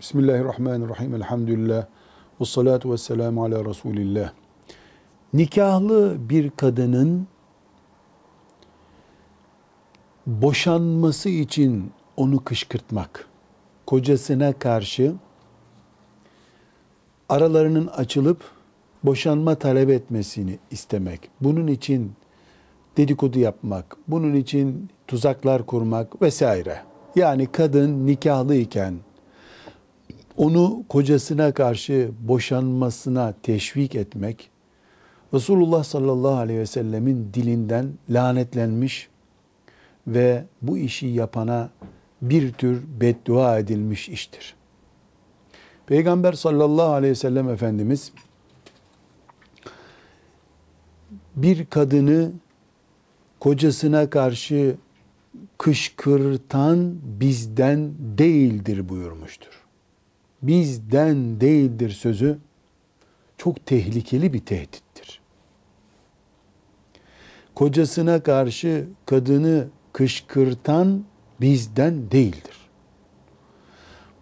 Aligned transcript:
Bismillahirrahmanirrahim. 0.00 1.14
Elhamdülillah. 1.14 1.86
Ve 2.40 2.44
salatu 2.44 2.92
ve 2.92 2.98
selamu 2.98 3.44
ala 3.44 3.64
Resulillah. 3.64 4.32
Nikahlı 5.32 6.16
bir 6.18 6.50
kadının 6.50 7.26
boşanması 10.26 11.28
için 11.28 11.92
onu 12.16 12.44
kışkırtmak, 12.44 13.28
kocasına 13.86 14.52
karşı 14.52 15.14
aralarının 17.28 17.86
açılıp 17.86 18.40
boşanma 19.04 19.54
talep 19.54 19.90
etmesini 19.90 20.58
istemek, 20.70 21.30
bunun 21.40 21.66
için 21.66 22.12
dedikodu 22.96 23.38
yapmak, 23.38 23.96
bunun 24.08 24.34
için 24.34 24.90
tuzaklar 25.06 25.66
kurmak 25.66 26.22
vesaire. 26.22 26.82
Yani 27.14 27.46
kadın 27.46 28.06
nikahlı 28.06 28.54
iken 28.54 28.94
onu 30.36 30.84
kocasına 30.88 31.54
karşı 31.54 32.10
boşanmasına 32.20 33.34
teşvik 33.42 33.94
etmek 33.94 34.50
Resulullah 35.34 35.84
sallallahu 35.84 36.34
aleyhi 36.34 36.60
ve 36.60 36.66
sellemin 36.66 37.30
dilinden 37.34 37.88
lanetlenmiş 38.10 39.08
ve 40.06 40.44
bu 40.62 40.78
işi 40.78 41.06
yapana 41.06 41.70
bir 42.22 42.52
tür 42.52 42.82
beddua 43.00 43.58
edilmiş 43.58 44.08
iştir. 44.08 44.54
Peygamber 45.86 46.32
sallallahu 46.32 46.92
aleyhi 46.92 47.10
ve 47.10 47.14
sellem 47.14 47.48
Efendimiz 47.48 48.12
bir 51.36 51.66
kadını 51.66 52.32
kocasına 53.40 54.10
karşı 54.10 54.76
kışkırtan 55.58 56.94
bizden 57.02 57.92
değildir 57.98 58.88
buyurmuştur. 58.88 59.65
Bizden 60.42 61.40
değildir 61.40 61.90
sözü 61.90 62.38
çok 63.38 63.66
tehlikeli 63.66 64.32
bir 64.32 64.40
tehdittir. 64.40 65.20
Kocasına 67.54 68.22
karşı 68.22 68.88
kadını 69.06 69.68
kışkırtan 69.92 71.04
bizden 71.40 72.10
değildir. 72.10 72.68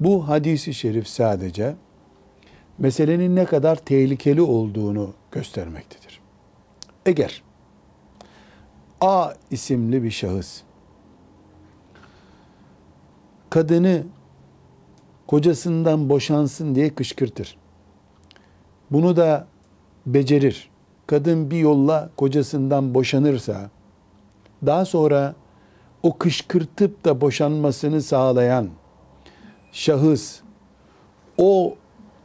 Bu 0.01 0.29
hadisi 0.29 0.75
şerif 0.75 1.09
sadece 1.09 1.77
meselenin 2.79 3.37
ne 3.37 3.45
kadar 3.45 3.77
tehlikeli 3.77 4.43
olduğunu 4.43 5.15
göstermektedir. 5.33 6.21
Eğer 7.07 7.43
A 9.01 9.33
isimli 9.51 10.03
bir 10.03 10.11
şahıs 10.11 10.63
kadını 13.51 14.05
kocasından 15.27 16.09
boşansın 16.09 16.75
diye 16.75 16.95
kışkırtır. 16.95 17.57
Bunu 18.91 19.17
da 19.17 19.47
becerir. 20.07 20.71
Kadın 21.07 21.51
bir 21.51 21.59
yolla 21.59 22.11
kocasından 22.17 22.95
boşanırsa 22.95 23.71
daha 24.67 24.85
sonra 24.85 25.35
o 26.03 26.19
kışkırtıp 26.19 27.05
da 27.05 27.21
boşanmasını 27.21 28.03
sağlayan 28.03 28.69
şahıs 29.73 30.41
o 31.39 31.77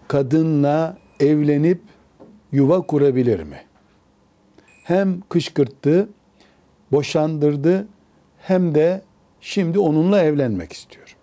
kadınla 0.07 0.97
evlenip 1.19 1.81
yuva 2.51 2.81
kurabilir 2.81 3.43
mi? 3.43 3.61
Hem 4.83 5.21
kışkırttı, 5.21 6.09
boşandırdı 6.91 7.87
hem 8.37 8.75
de 8.75 9.01
şimdi 9.41 9.79
onunla 9.79 10.21
evlenmek 10.21 10.73
istiyor. 10.73 11.15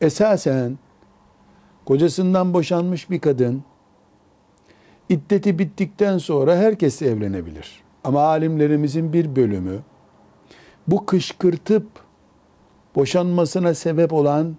Esasen 0.00 0.78
kocasından 1.84 2.54
boşanmış 2.54 3.10
bir 3.10 3.20
kadın 3.20 3.62
iddeti 5.08 5.58
bittikten 5.58 6.18
sonra 6.18 6.56
herkes 6.56 7.02
evlenebilir. 7.02 7.82
Ama 8.04 8.22
alimlerimizin 8.22 9.12
bir 9.12 9.36
bölümü 9.36 9.78
bu 10.86 11.06
kışkırtıp 11.06 11.86
boşanmasına 12.96 13.74
sebep 13.74 14.12
olan 14.12 14.56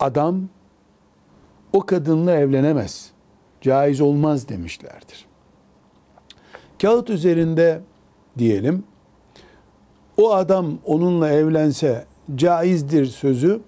adam 0.00 0.48
o 1.72 1.80
kadınla 1.80 2.32
evlenemez. 2.32 3.10
Caiz 3.60 4.00
olmaz 4.00 4.48
demişlerdir. 4.48 5.26
Kağıt 6.82 7.10
üzerinde 7.10 7.80
diyelim 8.38 8.84
o 10.16 10.32
adam 10.32 10.78
onunla 10.84 11.30
evlense 11.30 12.04
caizdir 12.36 13.06
sözü 13.06 13.60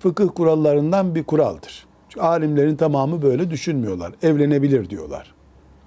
fıkıh 0.00 0.28
kurallarından 0.34 1.14
bir 1.14 1.24
kuraldır. 1.24 1.86
Çünkü 2.08 2.26
alimlerin 2.26 2.76
tamamı 2.76 3.22
böyle 3.22 3.50
düşünmüyorlar. 3.50 4.12
Evlenebilir 4.22 4.90
diyorlar. 4.90 5.34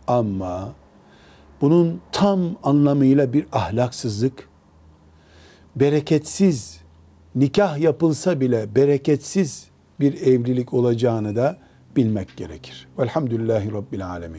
Ama 0.08 0.74
bunun 1.62 2.02
tam 2.12 2.40
anlamıyla 2.64 3.34
bir 3.34 3.46
ahlaksızlık, 3.52 4.50
bereketsiz, 5.76 6.82
nikah 7.36 7.78
yapılsa 7.78 8.40
bile 8.40 8.76
bereketsiz 8.76 9.68
bir 10.00 10.22
evlilik 10.22 10.74
olacağını 10.74 11.36
da 11.36 11.58
bilmek 11.96 12.38
gerekir. 12.38 12.88
Velhamdülillahi 13.00 13.72
Rabbil 13.74 14.08
Alemin. 14.08 14.32